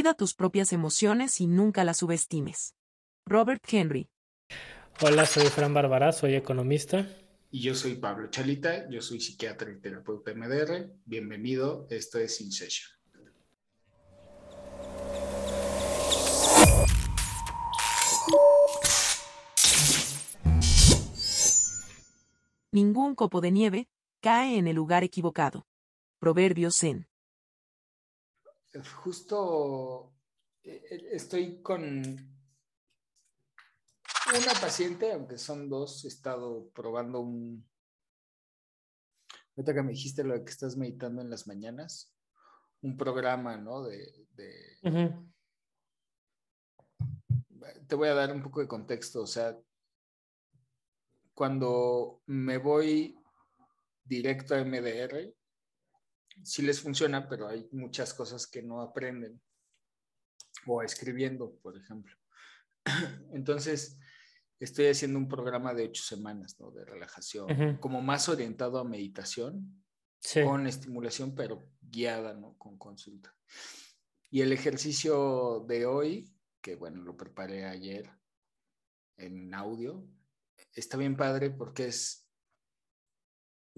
[0.00, 2.74] Cuida tus propias emociones y nunca las subestimes.
[3.26, 4.08] Robert Henry.
[5.02, 7.06] Hola, soy Fran Bárbara, soy economista.
[7.50, 10.90] Y yo soy Pablo Chalita, yo soy psiquiatra y terapeuta MDR.
[11.04, 12.88] Bienvenido, esto es In Session.
[22.72, 23.88] Ningún copo de nieve
[24.22, 25.66] cae en el lugar equivocado.
[26.18, 27.09] Proverbio Zen.
[29.02, 30.14] Justo
[30.62, 31.82] eh, eh, estoy con
[34.32, 37.68] una paciente, aunque son dos, he estado probando un...
[39.56, 42.14] Ahorita que me dijiste lo de que estás meditando en las mañanas,
[42.82, 43.82] un programa, ¿no?
[43.82, 44.26] De...
[47.88, 49.58] Te voy a dar un poco de contexto, o sea,
[51.34, 53.18] cuando me voy
[54.04, 55.34] directo a MDR,
[56.42, 59.40] sí les funciona, pero hay muchas cosas que no aprenden.
[60.66, 62.14] O escribiendo, por ejemplo.
[63.32, 63.98] Entonces,
[64.58, 66.70] estoy haciendo un programa de ocho semanas ¿no?
[66.70, 69.82] de relajación, como más orientado a meditación,
[70.44, 72.56] con estimulación, pero guiada, ¿no?
[72.58, 73.34] Con consulta.
[74.30, 78.10] Y el ejercicio de hoy, que bueno, lo preparé ayer
[79.16, 80.06] en audio,
[80.74, 82.29] está bien padre porque es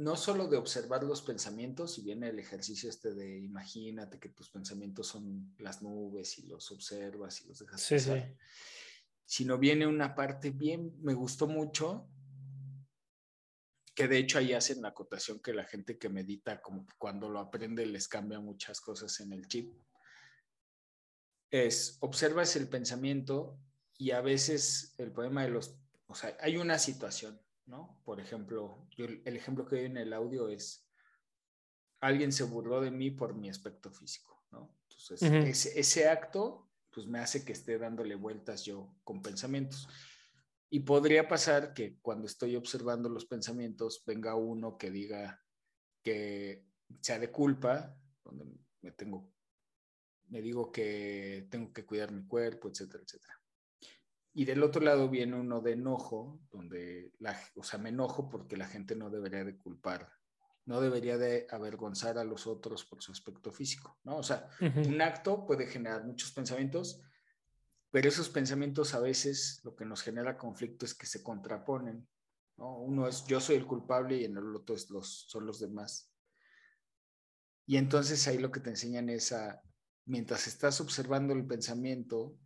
[0.03, 4.51] no solo de observar los pensamientos, si viene el ejercicio este de imagínate que tus
[4.51, 8.37] pensamientos son las nubes y los observas y los dejas sí, pasar,
[9.25, 12.09] sino viene una parte bien, me gustó mucho,
[13.95, 17.41] que de hecho ahí hacen la acotación que la gente que medita, como cuando lo
[17.41, 19.73] aprende les cambia muchas cosas en el chip,
[21.51, 23.59] es observas el pensamiento
[23.99, 28.01] y a veces el problema de los, o sea, hay una situación, ¿no?
[28.05, 30.87] Por ejemplo, el ejemplo que doy en el audio es,
[32.01, 34.77] alguien se burló de mí por mi aspecto físico, ¿no?
[34.83, 35.23] Entonces,
[35.77, 39.89] ese, acto, pues me hace que esté dándole vueltas yo con pensamientos.
[40.69, 45.43] Y podría pasar que cuando estoy observando los pensamientos, venga uno que diga
[46.03, 46.67] que
[47.01, 48.47] sea de culpa, donde
[48.81, 49.33] me tengo,
[50.29, 53.42] me digo que tengo que cuidar mi cuerpo, etcétera, etcétera.
[54.35, 58.57] Y del otro lado viene uno de enojo, donde, la, o sea, me enojo porque
[58.57, 60.11] la gente no debería de culpar,
[60.65, 64.17] no debería de avergonzar a los otros por su aspecto físico, ¿no?
[64.17, 67.03] O sea, un acto puede generar muchos pensamientos,
[67.91, 72.09] pero esos pensamientos a veces lo que nos genera conflicto es que se contraponen,
[72.57, 72.79] ¿no?
[72.79, 76.11] Uno es yo soy el culpable y en el otro es los, son los demás.
[77.67, 79.63] Y entonces ahí lo que te enseñan es a,
[80.07, 82.37] mientras estás observando el pensamiento,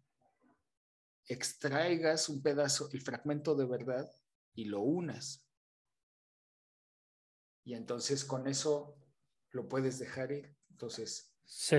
[1.26, 4.10] extraigas un pedazo, el fragmento de verdad
[4.54, 5.44] y lo unas.
[7.64, 8.96] Y entonces con eso
[9.50, 10.56] lo puedes dejar ir.
[10.70, 11.76] Entonces, sí.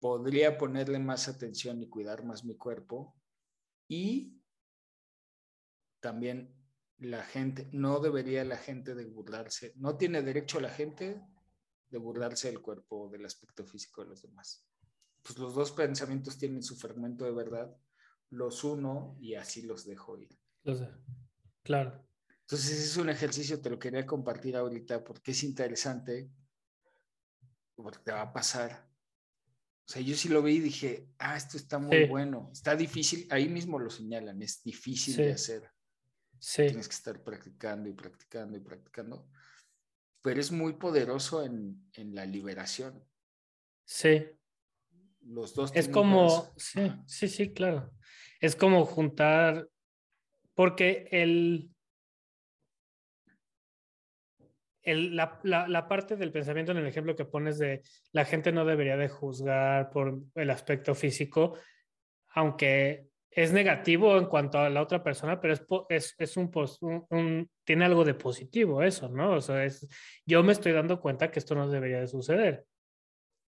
[0.00, 3.14] podría ponerle más atención y cuidar más mi cuerpo.
[3.88, 4.40] Y
[6.00, 6.54] también
[6.98, 11.22] la gente, no debería la gente de burlarse, no tiene derecho la gente
[11.90, 14.66] de burlarse del cuerpo, del aspecto físico de los demás
[15.26, 17.76] pues los dos pensamientos tienen su fragmento de verdad,
[18.30, 20.38] los uno y así los dejo ir.
[21.64, 22.06] Claro.
[22.42, 26.30] Entonces es un ejercicio, te lo quería compartir ahorita porque es interesante,
[27.74, 28.88] porque te va a pasar.
[29.88, 33.26] O sea, yo sí lo vi y dije, ah, esto está muy bueno, está difícil,
[33.30, 35.72] ahí mismo lo señalan, es difícil de hacer.
[36.38, 36.66] Sí.
[36.66, 39.28] Tienes que estar practicando y practicando y practicando,
[40.22, 43.04] pero es muy poderoso en, en la liberación.
[43.84, 44.24] Sí,
[45.28, 45.72] los dos.
[45.74, 47.92] Es como, sí, sí, sí, claro.
[48.40, 49.68] Es como juntar,
[50.54, 51.70] porque el,
[54.82, 57.82] el la, la, la, parte del pensamiento en el ejemplo que pones de
[58.12, 61.58] la gente no debería de juzgar por el aspecto físico,
[62.28, 66.50] aunque es negativo en cuanto a la otra persona, pero es, es, es un,
[67.10, 69.34] un, tiene algo de positivo eso, ¿no?
[69.34, 69.86] O sea, es,
[70.24, 72.64] yo me estoy dando cuenta que esto no debería de suceder.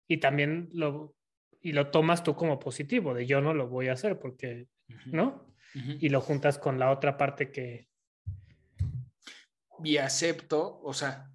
[0.07, 1.15] Y también lo,
[1.61, 4.67] y lo tomas tú como positivo, de yo no lo voy a hacer porque,
[5.05, 5.47] ¿no?
[5.73, 7.89] Y lo juntas con la otra parte que...
[9.83, 11.31] Y acepto, o sea,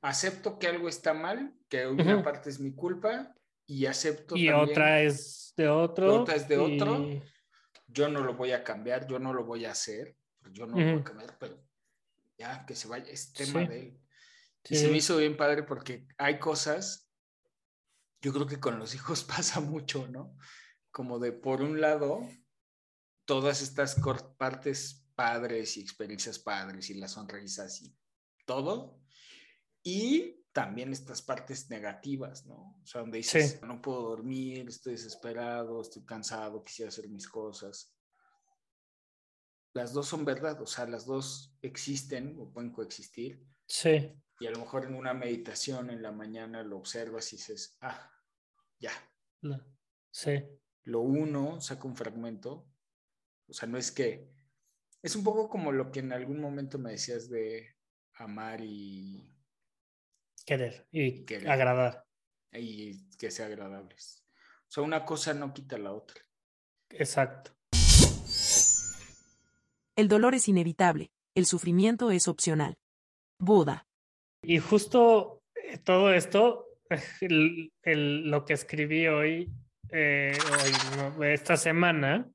[0.00, 3.34] acepto que algo está mal, que una parte es mi culpa
[3.66, 4.36] y acepto...
[4.36, 6.22] Y otra es de otro.
[6.22, 7.22] Otra es de otro.
[7.88, 10.16] Yo no lo voy a cambiar, yo no lo voy a hacer,
[10.52, 11.60] yo no lo voy a cambiar, pero
[12.38, 14.00] ya, que se vaya, es tema de él.
[14.68, 17.09] Y se me hizo bien padre porque hay cosas
[18.20, 20.36] yo creo que con los hijos pasa mucho, ¿no?
[20.90, 22.28] Como de, por un lado,
[23.24, 23.96] todas estas
[24.38, 27.94] partes padres y experiencias padres y las sonrisas y
[28.44, 29.00] todo.
[29.82, 32.76] Y también estas partes negativas, ¿no?
[32.82, 37.94] O sea, donde dices, no puedo dormir, estoy desesperado, estoy cansado, quisiera hacer mis cosas.
[39.72, 43.46] Las dos son verdad, o sea, las dos existen o pueden coexistir.
[43.66, 44.12] Sí.
[44.40, 48.10] Y a lo mejor en una meditación en la mañana lo observas y dices, ah,
[48.78, 48.92] ya.
[50.10, 50.42] Sí.
[50.84, 52.66] Lo uno, saca un fragmento.
[53.46, 54.32] O sea, no es que...
[55.02, 57.76] Es un poco como lo que en algún momento me decías de
[58.14, 59.30] amar y
[60.44, 62.06] Querer y agradar.
[62.52, 64.24] Y que sea agradables.
[64.68, 66.20] O sea, una cosa no quita la otra.
[66.90, 67.52] Exacto.
[69.96, 72.78] El dolor es inevitable, el sufrimiento es opcional.
[73.38, 73.89] Buda.
[74.42, 76.66] Y justo eh, todo esto,
[77.84, 79.50] lo que escribí hoy,
[79.90, 80.36] eh,
[81.22, 82.28] esta semana,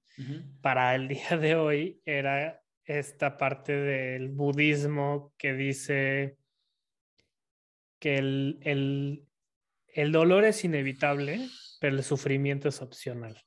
[0.62, 6.38] para el día de hoy, era esta parte del budismo que dice
[8.00, 11.50] que el, dolor es inevitable,
[11.80, 13.42] pero el sufrimiento es opcional.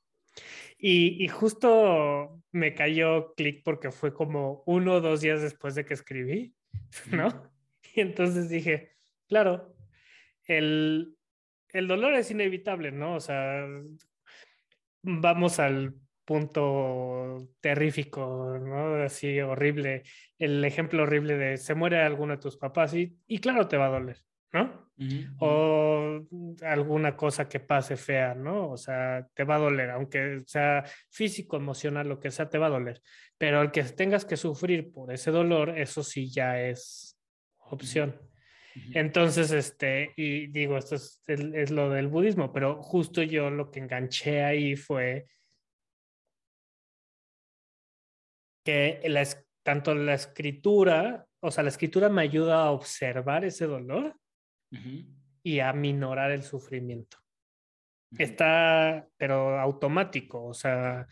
[0.77, 5.93] Y, justo me cayó clic porque fue como uno o dos días después de que
[5.93, 6.53] escribí,
[7.11, 7.51] ¿no?
[7.95, 8.91] Y entonces dije,
[9.27, 9.75] claro,
[10.45, 11.15] el,
[11.69, 13.15] el dolor es inevitable, ¿no?
[13.15, 13.65] O sea,
[15.01, 15.95] vamos al
[16.25, 18.95] punto terrífico, ¿no?
[19.03, 20.03] Así horrible,
[20.37, 23.87] el ejemplo horrible de se muere alguno de tus papás y, y claro te va
[23.87, 24.17] a doler.
[24.51, 24.89] ¿no?
[25.39, 26.25] O
[26.61, 28.71] alguna cosa que pase fea, ¿no?
[28.71, 32.67] O sea, te va a doler, aunque sea físico, emocional, lo que sea, te va
[32.67, 33.01] a doler.
[33.37, 37.08] Pero el que tengas que sufrir por ese dolor, eso sí ya es
[37.71, 38.19] opción.
[38.93, 43.79] Entonces, este, y digo, esto es, es, lo del budismo, pero justo yo lo que
[43.79, 45.27] enganché ahí fue
[48.63, 49.27] que la,
[49.63, 54.15] tanto la escritura, o sea, la escritura me ayuda a observar ese dolor
[55.43, 57.17] y a minorar el sufrimiento.
[58.17, 61.07] Está, pero automático, o sea,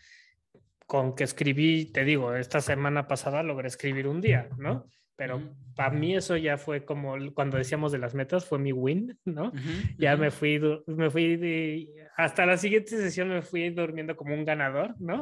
[0.86, 4.86] con que escribí, te digo, esta semana pasada logré escribir un día, ¿no?
[5.18, 5.42] Pero
[5.74, 9.52] para mí eso ya fue como cuando decíamos de las metas, fue mi win, ¿no?
[9.98, 14.94] ya me fui, me fui hasta la siguiente sesión me fui durmiendo como un ganador,
[15.00, 15.20] ¿no?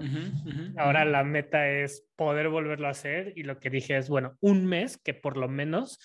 [0.77, 4.67] Ahora la meta es poder volverlo a hacer y lo que dije es, bueno, un
[4.67, 5.99] mes que por lo menos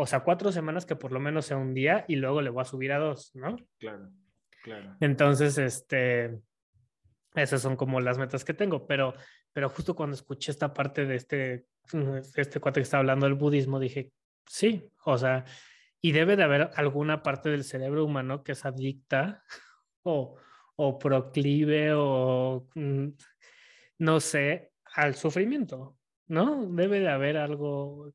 [0.00, 2.60] o sea, cuatro semanas que por lo menos sea un día y luego le voy
[2.60, 3.56] a subir a dos, ¿no?
[3.78, 4.10] Claro,
[4.62, 4.94] claro.
[5.00, 6.38] Entonces, este,
[7.34, 9.14] esas son como las metas que tengo, pero,
[9.52, 11.64] pero justo cuando escuché esta parte de este,
[12.36, 14.12] este cuate que está hablando del budismo, dije,
[14.46, 15.44] sí, o sea,
[16.00, 19.42] y debe de haber alguna parte del cerebro humano que es adicta
[20.02, 20.36] o,
[20.76, 23.08] o proclive o, mm,
[23.98, 25.98] no sé, al sufrimiento,
[26.28, 26.66] ¿no?
[26.66, 28.12] Debe de haber algo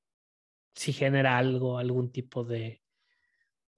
[0.75, 2.81] si genera algo, algún tipo de,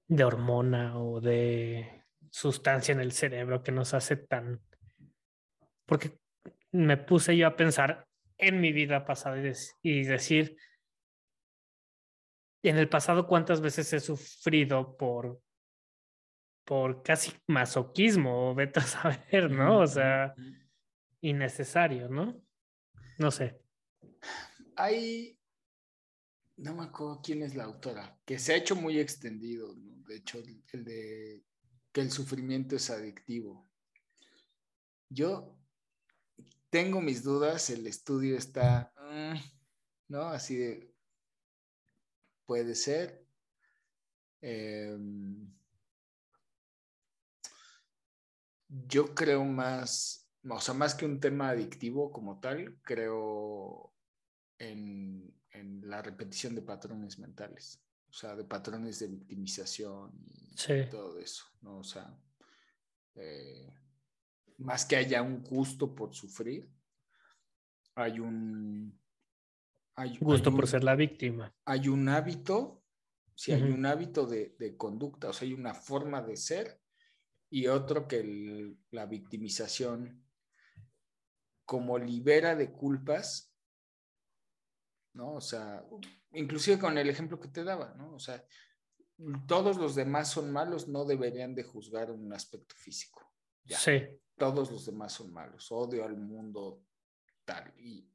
[0.07, 4.61] de hormona o de sustancia en el cerebro que nos hace tan...
[5.85, 6.17] Porque
[6.71, 8.07] me puse yo a pensar
[8.37, 9.37] en mi vida pasada
[9.81, 10.57] y, decir,
[12.63, 15.41] en el pasado cuántas veces he sufrido por,
[16.65, 19.79] por casi masoquismo, o vete a saber, ¿no?
[19.79, 20.33] O sea,
[21.21, 22.41] innecesario, ¿no?
[23.17, 23.61] No sé.
[24.75, 25.39] Hay,
[26.57, 29.95] no me acuerdo quién es la autora, que se ha hecho muy extendido, ¿no?
[30.07, 31.43] de hecho, el, de
[31.91, 33.69] que el sufrimiento es adictivo.
[35.09, 35.54] Yo
[36.75, 39.35] tengo mis dudas, el estudio está, mm,
[40.09, 40.23] ¿no?
[40.23, 40.93] Así de,
[42.45, 43.25] puede ser.
[44.41, 45.55] Em,
[48.67, 53.93] yo creo más, o sea, más que un tema adictivo como tal, creo
[54.57, 61.19] en en la repetición de patrones mentales, o sea, de patrones de victimización y todo
[61.19, 61.77] eso, ¿no?
[61.77, 62.13] O sea,
[63.15, 63.73] eh,
[64.57, 66.69] más que haya un gusto por sufrir,
[67.95, 68.99] hay un...
[69.97, 71.55] Hay, gusto por ser la víctima.
[71.63, 72.83] Hay un hábito,
[73.33, 76.81] si hay un hábito de, conducta, o sea, hay una forma de ser
[77.49, 80.21] y otro que la victimización
[81.63, 83.55] como libera de culpas,
[85.13, 85.35] ¿no?
[85.35, 85.85] O sea,
[86.33, 88.13] inclusive con el ejemplo que te daba, ¿no?
[88.15, 88.45] O sea,
[89.47, 93.31] todos los demás son malos, no deberían de juzgar un aspecto físico.
[93.65, 94.01] Sí.
[94.37, 96.83] Todos los demás son malos, odio al mundo
[97.45, 98.09] tal, y,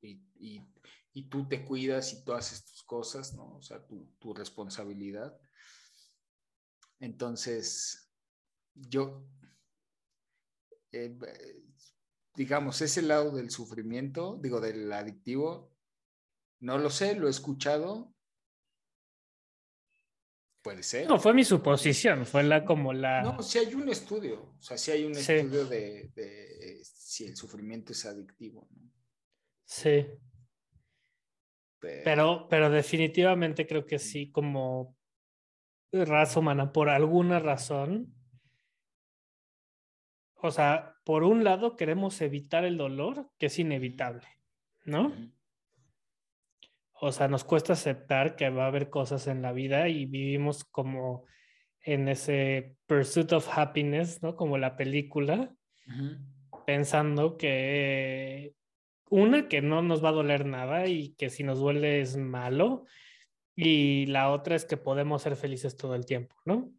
[0.00, 3.56] y, tú te cuidas y tú haces tus cosas, ¿no?
[3.56, 5.38] O sea, tu, tu responsabilidad.
[6.98, 8.10] Entonces,
[8.74, 9.22] yo,
[10.92, 11.16] eh,
[12.34, 15.70] digamos, ese lado del sufrimiento, digo, del adictivo,
[16.60, 18.14] no lo sé, lo he escuchado.
[20.62, 21.08] Puede ser.
[21.08, 23.22] No, fue mi suposición, fue la como la...
[23.22, 26.10] No, si hay un estudio, o sea, si hay un estudio de,
[26.84, 28.68] si el sufrimiento es adictivo.
[28.70, 28.92] ¿no?
[29.64, 30.06] Sí.
[31.80, 34.98] Pero, pero definitivamente creo que sí, como
[35.92, 38.14] raza humana, por alguna razón,
[40.34, 44.26] o sea, por un lado queremos evitar el dolor, que es inevitable,
[44.84, 45.14] ¿no?
[47.00, 50.64] O sea, nos cuesta aceptar que va a haber cosas en la vida y vivimos
[50.64, 51.24] como
[51.82, 54.36] en ese pursuit of happiness, ¿no?
[54.36, 55.50] Como la película,
[56.66, 58.54] pensando que
[59.08, 62.84] una, que no nos va a doler nada y que si nos duele es malo,
[63.56, 66.70] y la otra es que podemos ser felices todo el tiempo, ¿no?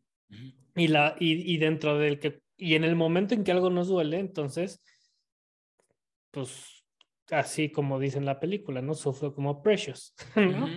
[0.75, 3.87] y, la, y, y dentro del que, y en el momento en que algo nos
[3.87, 4.83] duele, entonces,
[6.29, 6.80] pues
[7.31, 8.93] así como dice en la película, ¿no?
[8.93, 10.67] Sufro como Precious, ¿no?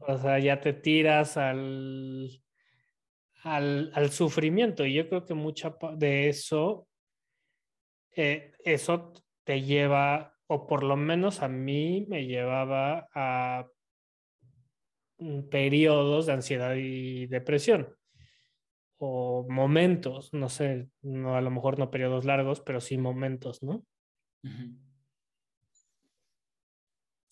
[0.00, 2.30] O sea, ya te tiras al,
[3.42, 6.86] al, al, sufrimiento y yo creo que mucha de eso,
[8.14, 9.12] eh, eso
[9.44, 13.66] te lleva, o por lo menos a mí me llevaba a
[15.50, 17.94] periodos de ansiedad y depresión
[19.02, 23.82] o momentos, no sé, no a lo mejor no periodos largos, pero sí momentos, ¿no?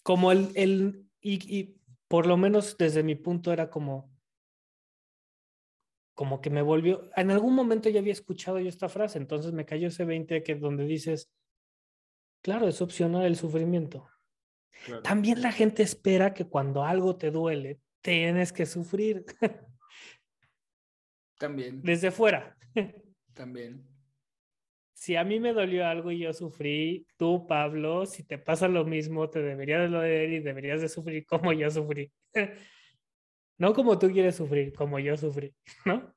[0.09, 4.11] Como el, el y, y, por lo menos desde mi punto era como,
[6.15, 9.67] como que me volvió, en algún momento ya había escuchado yo esta frase, entonces me
[9.67, 11.31] cayó ese 20 que donde dices,
[12.41, 14.09] claro, es opcional el sufrimiento.
[15.03, 19.27] También la gente espera que cuando algo te duele, tienes que sufrir.
[21.39, 21.83] También.
[21.83, 22.57] Desde fuera.
[23.35, 23.87] También.
[24.99, 28.85] Si a mí me dolió algo y yo sufrí, tú, Pablo, si te pasa lo
[28.85, 32.13] mismo, te deberías de doler y deberías de sufrir como yo sufrí.
[33.61, 35.53] No como tú quieres sufrir, como yo sufrí,
[35.85, 36.15] ¿no?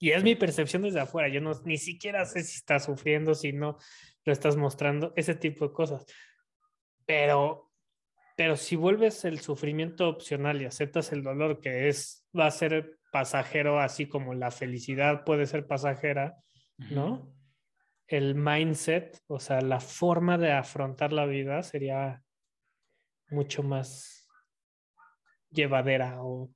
[0.00, 1.28] Y es mi percepción desde afuera.
[1.28, 3.78] Yo no, ni siquiera sé si estás sufriendo, si no
[4.24, 6.04] lo estás mostrando, ese tipo de cosas.
[7.06, 7.70] Pero,
[8.36, 12.98] pero si vuelves el sufrimiento opcional y aceptas el dolor que es, va a ser
[13.12, 16.38] pasajero, así como la felicidad puede ser pasajera,
[16.78, 17.32] ¿no?
[18.08, 22.22] El mindset, o sea, la forma de afrontar la vida sería
[23.28, 24.28] mucho más
[25.50, 26.50] llevadera o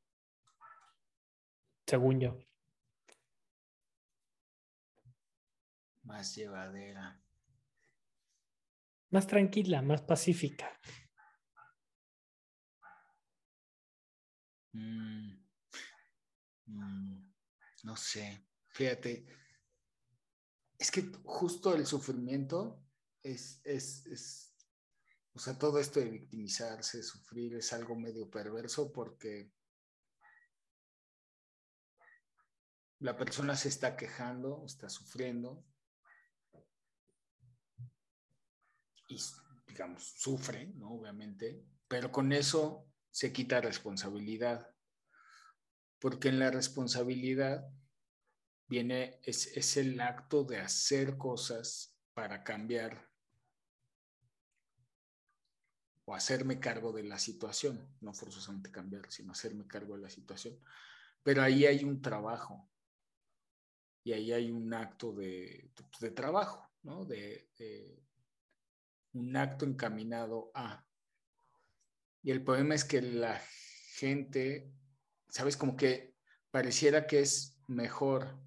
[1.87, 2.39] según yo.
[6.03, 7.21] Más llevadera.
[9.11, 10.79] Más tranquila, más pacífica.
[14.73, 15.36] Mm,
[16.67, 17.33] mm,
[17.85, 19.27] no sé, fíjate,
[20.79, 22.85] es que justo el sufrimiento
[23.23, 24.55] es, es, es,
[25.33, 29.53] o sea, todo esto de victimizarse, sufrir, es algo medio perverso porque
[33.01, 35.65] la persona se está quejando, está sufriendo,
[39.09, 39.21] y,
[39.67, 40.91] digamos, sufre, ¿no?
[40.93, 44.75] Obviamente, pero con eso se quita responsabilidad,
[46.07, 47.69] porque en la responsabilidad
[48.69, 53.11] viene, es, es el acto de hacer cosas para cambiar
[56.05, 60.57] o hacerme cargo de la situación, no forzosamente cambiar, sino hacerme cargo de la situación.
[61.25, 62.71] Pero ahí hay un trabajo
[64.05, 67.05] y ahí hay un acto de, de trabajo, ¿no?
[67.05, 67.51] De,
[69.13, 70.87] un acto encaminado a.
[72.23, 73.43] Y el problema es que la
[73.97, 74.73] gente,
[75.29, 75.57] ¿sabes?
[75.57, 76.15] Como que
[76.51, 78.39] pareciera que es mejor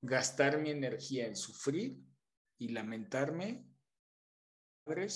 [0.00, 2.02] gastar mi energía en sufrir
[2.58, 3.68] y lamentarme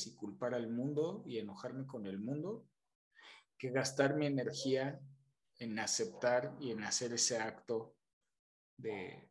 [0.05, 2.69] y culpar al mundo y enojarme con el mundo
[3.57, 5.01] que gastar mi energía
[5.59, 7.97] en aceptar y en hacer ese acto
[8.77, 9.31] de,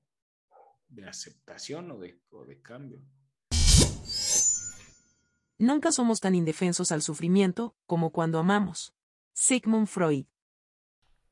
[1.06, 3.02] aceptación o de cambio.
[5.62, 8.96] Nunca somos tan indefensos al sufrimiento como cuando amamos.
[9.34, 10.26] Sigmund Freud.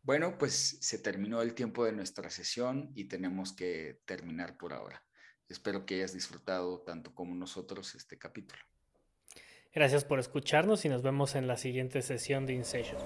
[0.10, 5.04] Bueno, pues se terminó el tiempo de nuestra sesión y tenemos que terminar por ahora.
[5.48, 8.60] Espero que hayas disfrutado tanto como nosotros este capítulo.
[9.72, 12.98] Gracias por escucharnos y nos vemos en la siguiente sesión de InSession.